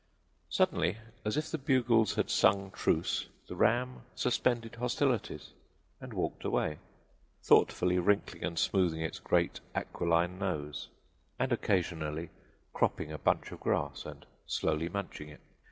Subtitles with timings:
[0.49, 5.51] "Suddenly, as if the bugles had sung truce, the ram suspended hostilities
[5.99, 6.79] and walked away,
[7.43, 10.89] thoughtfully wrinkling and smoothing its great aquiline nose,
[11.37, 12.31] and occasionally
[12.73, 15.41] cropping a bunch of grass and slowly munching it.